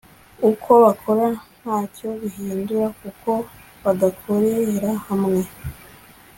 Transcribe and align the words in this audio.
Uko 0.49 0.69
bakora 0.83 1.25
ntacyo 1.59 2.07
bihindura 2.21 2.87
kuko 2.99 3.29
badakorera 3.83 4.91
hamwe 5.07 5.41